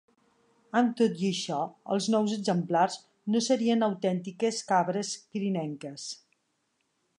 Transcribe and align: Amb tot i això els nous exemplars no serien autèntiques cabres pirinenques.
Amb 0.79 0.93
tot 1.01 1.19
i 1.25 1.27
això 1.33 1.59
els 1.95 2.07
nous 2.13 2.33
exemplars 2.37 2.97
no 3.35 3.43
serien 3.49 3.89
autèntiques 3.89 4.65
cabres 4.73 5.15
pirinenques. 5.37 6.11